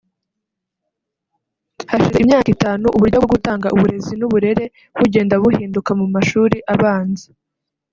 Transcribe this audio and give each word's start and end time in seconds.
Hashize 1.91 2.17
imyaka 2.21 2.47
itanu 2.55 2.85
uburyo 2.95 3.17
bwo 3.23 3.29
gutanga 3.33 3.67
uburezi 3.75 4.13
n’uburere 4.17 4.65
bugenda 4.99 5.33
buhinduka 5.41 5.91
mu 5.99 6.05
mashuri 6.15 6.57
abanza 6.73 7.27